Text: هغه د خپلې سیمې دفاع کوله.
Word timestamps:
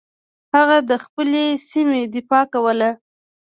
هغه 0.55 0.77
د 0.89 0.91
خپلې 1.03 1.45
سیمې 1.69 2.01
دفاع 2.15 2.43
کوله. 2.53 2.89